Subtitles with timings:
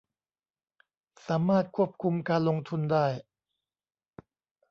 [1.27, 3.05] สามารถควบคุมการลงทุนได้